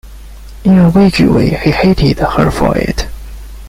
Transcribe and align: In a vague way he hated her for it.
In 0.63 0.79
a 0.79 0.89
vague 0.89 1.19
way 1.29 1.49
he 1.59 1.69
hated 1.69 2.17
her 2.17 2.49
for 2.49 2.75
it. 2.75 3.05